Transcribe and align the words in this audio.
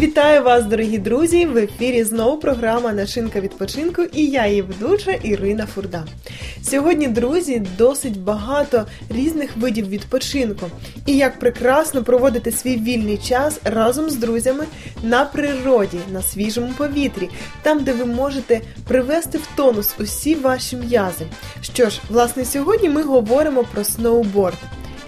Вітаю 0.00 0.42
вас, 0.42 0.64
дорогі 0.64 0.98
друзі! 0.98 1.46
В 1.46 1.56
ефірі 1.56 2.04
знову 2.04 2.38
програма 2.38 2.92
Нашинка 2.92 3.40
відпочинку 3.40 4.02
і 4.02 4.26
я 4.26 4.46
її 4.46 4.62
ведуча 4.62 5.10
Ірина 5.10 5.66
Фурда. 5.66 6.04
Сьогодні, 6.62 7.08
друзі, 7.08 7.62
досить 7.78 8.20
багато 8.20 8.86
різних 9.10 9.56
видів 9.56 9.88
відпочинку 9.88 10.66
і 11.06 11.16
як 11.16 11.38
прекрасно 11.38 12.04
проводити 12.04 12.52
свій 12.52 12.76
вільний 12.76 13.18
час 13.18 13.60
разом 13.64 14.10
з 14.10 14.16
друзями 14.16 14.64
на 15.02 15.24
природі, 15.24 15.98
на 16.12 16.22
свіжому 16.22 16.72
повітрі, 16.76 17.28
там, 17.62 17.84
де 17.84 17.92
ви 17.92 18.04
можете 18.04 18.60
привести 18.88 19.38
в 19.38 19.48
тонус 19.56 19.94
усі 20.00 20.34
ваші 20.34 20.76
м'язи. 20.76 21.26
Що 21.60 21.90
ж, 21.90 22.00
власне, 22.10 22.44
сьогодні 22.44 22.88
ми 22.88 23.02
говоримо 23.02 23.64
про 23.64 23.84
сноуборд. 23.84 24.58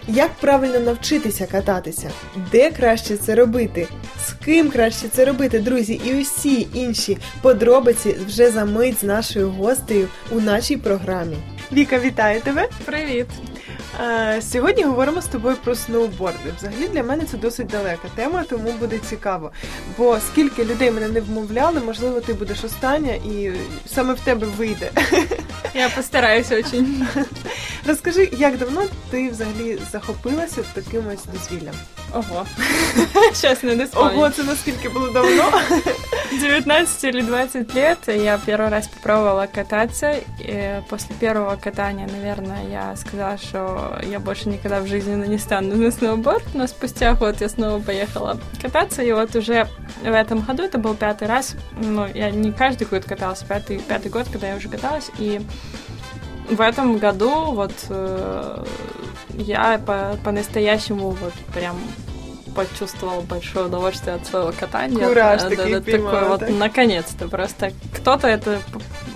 Як 0.09 0.31
правильно 0.41 0.81
навчитися 0.81 1.47
кататися? 1.47 2.11
Де 2.53 2.71
краще 2.71 3.17
це 3.17 3.35
робити? 3.35 3.89
З 4.27 4.33
ким 4.45 4.71
краще 4.71 5.09
це 5.09 5.25
робити, 5.25 5.59
друзі? 5.59 6.01
І 6.05 6.21
усі 6.21 6.67
інші 6.75 7.19
подробиці 7.43 8.17
вже 8.27 8.51
за 8.51 8.65
мить 8.65 9.01
з 9.01 9.03
нашою 9.03 9.51
гостею 9.51 10.09
у 10.31 10.41
нашій 10.41 10.77
програмі. 10.77 11.37
Віка, 11.73 11.99
вітаю 11.99 12.41
тебе! 12.41 12.69
Привіт! 12.85 13.27
Е, 14.02 14.42
Сьогодні 14.42 14.84
говоримо 14.84 15.22
з 15.22 15.26
тобою 15.26 15.56
про 15.64 15.76
сноуборди. 15.76 16.54
Взагалі 16.58 16.88
для 16.88 17.04
мене 17.04 17.24
це 17.32 17.38
досить 17.38 17.68
далека 17.68 18.08
тема, 18.16 18.44
тому 18.50 18.72
буде 18.72 18.98
цікаво. 19.10 19.52
Бо 19.98 20.20
скільки 20.32 20.66
людей 20.66 20.92
мене 20.92 21.08
не 21.08 21.22
вмовляли, 21.22 21.80
можливо, 21.80 22.22
ти 22.22 22.34
будеш 22.34 22.64
остання 22.64 23.14
і 23.14 23.52
саме 23.86 24.14
в 24.14 24.20
тебе 24.20 24.48
вийде. 24.48 24.92
Я 25.74 25.90
постараюсь 25.90 26.52
очень. 26.52 27.08
Розкажи, 27.88 28.30
як 28.38 28.58
давно 28.58 28.82
ти 29.12 29.30
взагалі 29.30 29.78
захопилася 29.92 30.64
таким 30.74 31.04
ось 31.14 31.26
дозвіллям? 31.34 31.76
Ого. 32.14 32.46
Сейчас 33.34 33.64
надо 33.64 33.84
вспомнить. 33.84 34.18
Ого, 34.18 34.30
це 34.30 34.44
наскільки 34.44 34.90
було 34.90 35.10
давно? 35.10 35.52
19 36.42 37.04
или 37.04 37.22
20 37.22 37.76
лет 37.76 37.98
я 38.08 38.40
первый 38.48 38.70
раз 38.70 38.88
попробовала 38.88 39.48
кататься. 39.48 40.12
И 40.40 40.82
после 40.90 41.16
первого 41.20 41.56
катания, 41.64 42.08
наверное, 42.08 42.64
я 42.72 42.96
сказала, 42.96 43.38
что 43.38 43.79
я 44.03 44.19
больше 44.21 44.49
никогда 44.49 44.81
в 44.81 44.87
жизни 44.87 45.15
не 45.27 45.39
стану 45.39 45.77
на 45.77 45.91
сноуборд, 45.91 46.45
но 46.55 46.67
спустя 46.67 47.15
год 47.15 47.41
я 47.41 47.49
снова 47.49 47.81
поехала 47.81 48.39
кататься, 48.61 49.03
и 49.03 49.13
вот 49.13 49.35
уже 49.37 49.69
в 50.03 50.07
этом 50.13 50.41
году, 50.41 50.63
это 50.63 50.79
был 50.79 50.95
пятый 50.95 51.29
раз, 51.29 51.57
ну, 51.79 52.07
я 52.13 52.31
не 52.31 52.53
каждый 52.53 52.87
год 52.87 53.05
каталась, 53.05 53.43
пятый, 53.43 53.79
пятый 53.79 54.11
год, 54.11 54.27
когда 54.31 54.49
я 54.49 54.57
уже 54.57 54.69
каталась, 54.69 55.11
и 55.19 55.41
в 56.51 56.61
этом 56.61 56.99
году 56.99 57.53
вот 57.53 57.73
э, 57.89 58.65
я 59.35 59.79
по- 59.79 60.19
по-настоящему 60.25 61.11
вот 61.11 61.33
прям 61.55 61.77
почувствовала 62.55 63.21
большое 63.21 63.67
удовольствие 63.67 64.17
от 64.17 64.27
своего 64.27 64.53
катания. 64.59 65.07
Кураж 65.07 65.43
Да, 65.43 65.51
да, 65.51 65.81
такой 65.81 66.29
вот 66.29 66.41
так? 66.41 66.51
наконец-то 66.51 67.29
просто 67.29 67.73
кто-то 67.95 68.27
это 68.27 68.59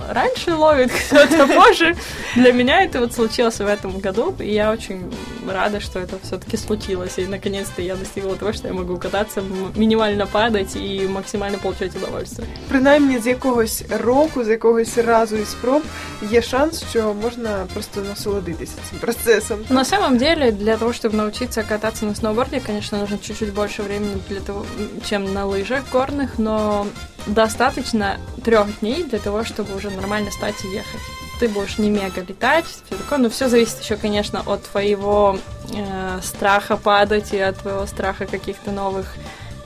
раньше 0.09 0.53
ловит, 0.55 0.91
кто-то 0.91 1.47
позже. 1.47 1.95
Для 2.35 2.51
меня 2.53 2.83
это 2.85 2.99
вот 2.99 3.13
случилось 3.13 3.59
в 3.59 3.67
этом 3.67 3.99
году, 3.99 4.35
и 4.39 4.53
я 4.53 4.71
очень 4.71 5.01
рада, 5.47 5.79
что 5.79 5.99
это 5.99 6.15
все-таки 6.23 6.57
случилось, 6.57 7.17
и 7.17 7.25
наконец-то 7.27 7.81
я 7.81 7.95
достигла 7.95 8.35
того, 8.35 8.53
что 8.53 8.67
я 8.67 8.73
могу 8.73 8.97
кататься, 8.97 9.39
м- 9.39 9.71
минимально 9.75 10.25
падать 10.27 10.75
и 10.75 11.07
максимально 11.09 11.57
получать 11.57 11.95
удовольствие. 11.95 12.47
Принаймні 12.67 13.19
з 13.19 13.27
якогось 13.27 13.83
року, 14.03 14.43
з 14.43 14.47
якогось 14.47 14.97
разу 14.97 15.35
і 15.37 15.45
спроб 15.45 15.83
є 16.31 16.41
шанс, 16.41 16.83
що 16.89 17.13
можна 17.13 17.67
просто 17.73 18.01
насолодитися 18.01 18.73
цим 18.89 18.99
процесом. 18.99 19.59
На 19.69 19.85
самом 19.85 20.17
деле, 20.17 20.51
для 20.51 20.77
того, 20.77 20.91
чтобы 20.91 21.15
научиться 21.15 21.63
кататься 21.63 22.05
на 22.05 22.15
сноуборде, 22.15 22.59
конечно, 22.65 22.97
нужно 22.97 23.17
чуть-чуть 23.17 23.53
больше 23.53 23.83
времени 23.83 24.17
для 24.29 24.39
того, 24.39 24.65
чем 25.09 25.33
на 25.33 25.45
лыжах 25.45 25.81
горных, 25.91 26.27
но 26.37 26.85
достаточно 27.26 28.18
трех 28.44 28.80
дней 28.80 29.04
для 29.04 29.18
того, 29.18 29.44
чтобы 29.44 29.74
уже 29.74 29.90
нормально 29.90 30.30
стать 30.30 30.56
и 30.64 30.68
ехать. 30.68 31.00
Ты 31.40 31.48
будешь 31.48 31.78
не 31.78 31.90
мега 31.90 32.20
летать, 32.20 32.64
всё 32.66 32.96
такое, 32.96 33.18
но 33.18 33.28
все 33.28 33.48
зависит 33.48 33.82
еще, 33.82 33.96
конечно, 33.96 34.42
от 34.46 34.62
твоего 34.62 35.38
э, 35.72 36.20
страха 36.22 36.76
падать 36.76 37.32
и 37.32 37.38
от 37.38 37.58
твоего 37.58 37.86
страха 37.86 38.26
каких-то 38.26 38.70
новых 38.70 39.16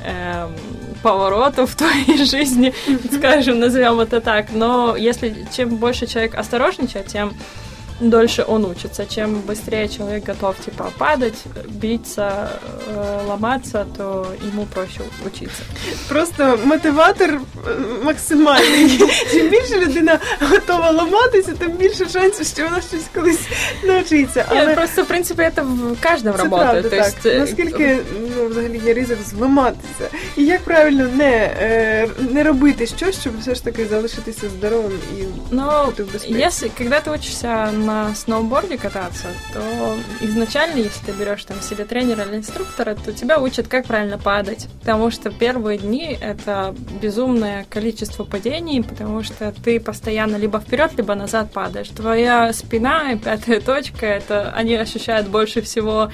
эм, 0.00 0.54
поворотов 1.02 1.70
в 1.70 1.76
твоей 1.76 2.24
жизни, 2.24 2.72
скажем, 3.12 3.58
назовем 3.58 4.00
это 4.00 4.20
так. 4.20 4.47
Но 4.52 4.97
если 4.97 5.47
чем 5.54 5.76
больше 5.76 6.06
человек 6.06 6.34
осторожничает, 6.36 7.06
тем 7.08 7.34
дольше 8.00 8.44
он 8.47 8.66
учится. 8.66 9.06
Чем 9.06 9.41
быстрее 9.41 9.88
человек 9.88 10.23
готов 10.25 10.56
типа 10.66 10.91
падать, 10.97 11.44
биться, 11.67 12.59
э, 12.88 13.22
ломаться, 13.28 13.85
то 13.97 14.28
ему 14.41 14.66
проще 14.66 15.01
учиться. 15.25 15.63
Просто 16.09 16.59
мотиватор 16.66 17.29
е, 17.31 17.39
максимальний. 18.03 19.00
Чим 19.31 19.50
більше 19.50 19.79
людина 19.79 20.19
готова 20.39 20.91
ламатися, 20.91 21.53
тим 21.59 21.72
більше 21.72 22.09
шансів, 22.09 22.45
що 22.45 22.63
вона 22.63 22.81
щось 22.81 23.06
колись 23.13 23.47
навчиться. 23.84 24.45
Нет, 24.51 24.63
Але 24.63 24.75
просто 24.75 25.03
в 25.03 25.06
принципе 25.07 25.44
это 25.44 25.63
в 25.63 26.01
каждом 26.01 26.34
це 26.34 26.44
работает. 26.44 26.72
правда 26.72 26.89
То 26.89 26.95
так. 26.95 27.07
есть, 27.07 27.25
э, 27.25 27.39
Наскільки 27.39 28.00
ну, 28.38 28.47
взагалі 28.47 28.81
є 28.85 28.94
ризик 28.94 29.17
зламатися? 29.29 30.09
І 30.38 30.45
як 30.45 30.61
правильно 30.61 31.07
не, 31.07 31.53
е, 31.61 32.09
не 32.19 32.44
робити 32.44 32.88
щось, 32.88 33.22
щоб 33.22 33.39
все 33.39 33.56
ж 33.56 33.63
таки 33.63 33.85
залишитися 33.85 34.50
здоровим 34.50 35.00
і 35.19 35.23
Но 35.51 35.85
бути 35.85 36.03
в 36.03 36.13
безпеці? 36.13 36.39
если, 36.39 36.69
когда 36.78 37.00
ты 37.00 37.13
учишься 37.16 37.72
на 37.72 38.16
сноуборде 38.16 38.78
кататься, 38.78 39.28
то 39.53 39.59
изначально, 40.22 40.78
если 40.79 41.01
ты 41.06 41.17
берешь 41.19 41.45
там 41.45 41.61
себе 41.61 41.85
тренера 41.85 42.23
или 42.23 42.38
инструктора, 42.38 42.95
то 43.06 43.11
тебя 43.11 43.38
учат, 43.38 43.67
как 43.67 43.85
правильно 43.85 44.17
падать. 44.17 44.67
Потому 44.79 45.11
что 45.11 45.29
первые 45.29 45.78
дни 45.78 46.17
это 46.22 46.75
безумное 47.01 47.66
количество 47.69 48.23
падений, 48.23 48.84
потому 48.84 49.23
что 49.23 49.53
ты 49.66 49.79
постоянно 49.79 50.38
либо 50.38 50.59
вперед, 50.59 50.91
либо 50.97 51.16
назад 51.16 51.51
падаешь. 51.51 51.89
Твоя 51.89 52.53
спина 52.53 53.11
и 53.13 53.17
пятая 53.17 53.61
точка, 53.61 54.06
это 54.06 54.53
они 54.56 54.75
ощущают 54.75 55.28
больше 55.28 55.61
всего 55.61 56.11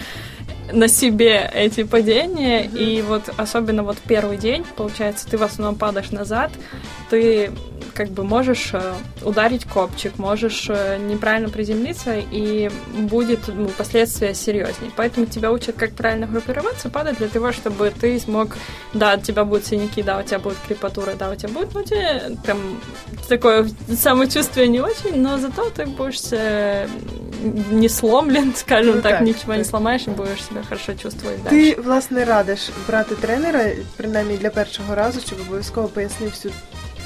на 0.72 0.88
себе 0.88 1.50
эти 1.54 1.84
падения, 1.84 2.64
и 2.64 3.02
вот 3.02 3.30
особенно 3.36 3.82
вот 3.82 3.98
первый 3.98 4.36
день, 4.36 4.64
получается, 4.76 5.28
ты 5.28 5.36
в 5.36 5.42
основном 5.42 5.76
падаешь 5.76 6.10
назад, 6.10 6.50
ты 7.10 7.50
как 7.94 8.08
бы 8.08 8.24
можешь 8.24 8.70
э, 8.72 8.94
ударить 9.22 9.64
копчик, 9.64 10.18
можешь 10.18 10.66
э, 10.68 10.98
неправильно 10.98 11.48
приземлиться, 11.48 12.16
и 12.18 12.70
будет 12.92 13.46
ну, 13.48 13.68
последствия 13.68 14.34
серьезнее. 14.34 14.90
Поэтому 14.96 15.26
тебя 15.26 15.52
учат, 15.52 15.76
как 15.76 15.92
правильно 15.92 16.26
группироваться, 16.26 16.90
падать 16.90 17.18
для 17.18 17.28
того, 17.28 17.52
чтобы 17.52 17.92
ты 17.98 18.18
смог, 18.18 18.56
да, 18.92 19.14
у 19.14 19.20
тебя 19.20 19.44
будут 19.44 19.66
синяки, 19.66 20.02
да, 20.02 20.18
у 20.18 20.22
тебя 20.22 20.40
будет 20.40 20.58
крепатура, 20.66 21.14
да, 21.14 21.30
у 21.30 21.36
тебя 21.36 21.50
будет, 21.50 21.72
ну, 21.74 21.80
у 21.80 21.84
тебя 21.84 22.22
там 22.44 22.58
такое 23.28 23.68
самочувствие 23.96 24.68
не 24.68 24.80
очень, 24.80 25.20
но 25.20 25.38
зато 25.38 25.70
ты 25.70 25.86
будешь 25.86 26.20
э, 26.32 26.88
не 27.70 27.88
сломлен, 27.88 28.52
скажем 28.56 28.96
Ну 28.96 29.02
так, 29.02 29.12
так, 29.12 29.20
ничего 29.22 29.52
не 29.54 29.58
так. 29.62 29.70
сломаешь 29.70 30.06
и 30.06 30.10
будешь 30.10 30.44
себя 30.48 30.62
хорошо 30.68 30.94
чувствовать 30.94 31.42
дальше. 31.42 31.74
Ти 31.74 31.80
власне 31.82 32.24
радиш 32.24 32.70
брати 32.88 33.14
тренера, 33.14 33.64
принаймні 33.96 34.36
для 34.36 34.50
першого 34.50 34.94
разу, 34.94 35.20
щоб 35.20 35.38
обов'язково 35.46 35.88
пояснив 35.88 36.30
всю 36.30 36.54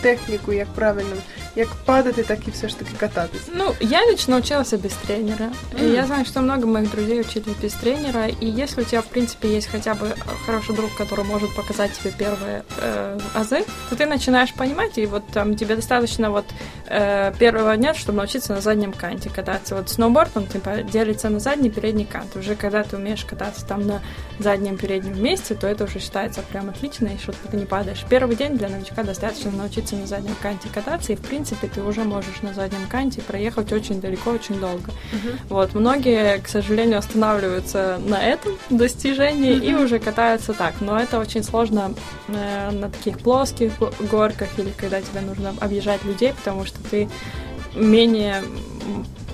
техніку, 0.03 0.53
як 0.53 0.69
правильно, 0.69 1.17
як 1.57 1.69
падати, 1.85 2.23
так 2.23 2.49
і 2.49 2.51
все 2.51 2.69
ж 2.69 2.79
таки 2.79 2.91
кататися. 2.99 3.51
Ну, 3.55 3.75
я 3.81 4.07
лично 4.07 4.37
училась 4.37 4.73
без 4.73 4.93
тренера. 4.93 5.51
И 5.81 5.85
М. 5.85 5.95
я 5.95 6.07
знаю, 6.07 6.25
что 6.25 6.41
много 6.41 6.67
моих 6.67 6.91
друзей 6.91 7.21
учились 7.21 7.57
без 7.63 7.73
тренера. 7.75 8.27
И 8.41 8.47
если 8.47 8.83
у 8.83 8.85
тебя, 8.85 9.01
в 9.01 9.07
принципе, 9.07 9.49
есть 9.49 9.69
хотя 9.73 9.95
бы 9.95 10.15
хороший 10.47 10.75
друг, 10.75 10.91
который 10.99 11.25
может 11.25 11.55
показать 11.57 11.93
тебе 11.93 12.13
первые 12.19 12.63
э, 12.81 13.19
азы, 13.35 13.65
то 13.91 13.97
ты 13.97 14.07
начинаешь 14.07 14.53
понимать, 14.55 14.99
и 14.99 15.07
вот 15.07 15.23
там 15.33 15.57
тебе 15.57 15.77
достаточно 15.77 16.31
вот 16.31 16.45
э, 16.87 17.33
первого 17.39 17.77
дня, 17.77 17.95
чтобы 17.95 18.19
научиться 18.19 18.55
на 18.55 18.61
заднем 18.61 18.93
канте 18.93 19.31
кататься. 19.31 19.75
Вот 19.75 19.89
сноуборд, 19.91 20.31
он 20.37 20.47
типа 20.47 20.83
делится 20.83 21.29
на 21.29 21.41
задний 21.41 21.69
и 21.69 21.73
передний 21.73 22.05
кант. 22.05 22.37
Уже 22.37 22.55
когда 22.55 22.83
ты 22.83 22.97
умеешь 22.97 23.25
кататься 23.25 23.67
там 23.67 23.87
на 23.87 24.01
заднем 24.39 24.75
и 24.75 24.79
переднем 24.79 25.13
вместе, 25.15 25.55
то 25.55 25.67
это 25.67 25.85
уже 25.85 25.99
считается 26.01 26.41
прям 26.43 26.69
отлично, 26.71 27.09
и 27.09 27.19
что 27.19 27.33
ты 27.51 27.57
не 27.57 27.67
падаешь. 27.67 28.05
Первый 28.09 28.37
день 28.37 28.57
для 28.57 28.69
новичка 28.69 29.03
достаточно 29.03 29.51
научиться 29.51 29.88
на 29.97 30.07
заднем 30.07 30.35
канте 30.43 30.69
кататься, 30.73 31.13
и 31.13 31.17
в 31.17 31.21
принципе 31.21 31.67
ты 31.69 31.83
уже 31.83 32.05
можешь 32.05 32.43
на 32.43 32.53
заднем 32.55 32.87
канте 32.89 33.21
проехать 33.23 33.73
очень 33.73 34.01
далеко, 34.01 34.31
очень 34.31 34.59
долго. 34.61 34.91
Вот, 35.49 35.75
многие, 35.75 36.39
к 36.39 36.49
сожалению, 36.49 36.99
останавливаются 36.99 38.01
на 38.07 38.23
этом 38.23 38.53
достижении 38.71 39.55
и 39.55 39.73
Мгм. 39.73 39.85
уже 39.85 39.99
катаются 39.99 40.53
так. 40.53 40.75
Но 40.81 40.99
это 40.99 41.19
очень 41.19 41.43
сложно 41.43 41.95
э, 42.29 42.71
на 42.71 42.91
таких 42.91 43.19
плоских 43.21 43.79
го- 43.79 43.93
горках 44.11 44.49
или 44.59 44.71
когда 44.71 45.01
тебе 45.01 45.21
нужно 45.21 45.55
объезжать 45.61 46.05
людей, 46.05 46.33
потому 46.33 46.65
что 46.67 46.79
ты 46.91 47.09
менее 47.75 48.43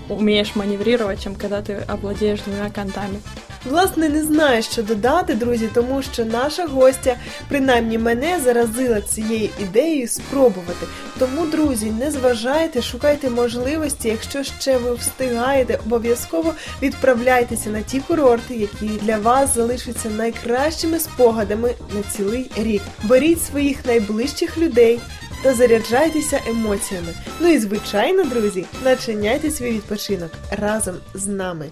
умеешь 0.08 0.54
маневрировать, 0.54 1.22
чем 1.22 1.34
когда 1.34 1.62
ты 1.62 1.74
овладеешь 1.76 2.40
двумя 2.40 2.70
кантами. 2.70 3.20
Власне, 3.64 4.08
не 4.08 4.24
знаю, 4.24 4.62
що 4.62 4.82
додати, 4.82 5.34
друзі, 5.34 5.68
тому 5.74 6.02
що 6.02 6.24
наша 6.24 6.66
гостя, 6.66 7.16
принаймні 7.48 7.98
мене, 7.98 8.40
заразила 8.44 9.00
цією 9.00 9.48
ідеєю 9.60 10.08
спробувати. 10.08 10.86
Тому, 11.18 11.46
друзі, 11.46 11.90
не 11.90 12.10
зважайте, 12.10 12.82
шукайте 12.82 13.30
можливості, 13.30 14.08
якщо 14.08 14.42
ще 14.42 14.78
ви 14.78 14.94
встигаєте, 14.94 15.78
обов'язково 15.86 16.54
відправляйтеся 16.82 17.70
на 17.70 17.80
ті 17.80 18.00
курорти, 18.00 18.54
які 18.54 18.86
для 18.86 19.18
вас 19.18 19.54
залишаться 19.54 20.10
найкращими 20.10 21.00
спогадами 21.00 21.74
на 21.94 22.02
цілий 22.16 22.50
рік. 22.56 22.82
Беріть 23.04 23.44
своїх 23.44 23.86
найближчих 23.86 24.58
людей 24.58 25.00
та 25.42 25.54
заряджайтеся 25.54 26.40
емоціями. 26.48 27.14
Ну 27.40 27.48
і 27.48 27.58
звичайно, 27.58 28.24
друзі, 28.24 28.64
начиняйте 28.84 29.50
свій 29.50 29.70
відпочинок 29.70 30.30
разом 30.50 30.94
з 31.14 31.26
нами. 31.26 31.66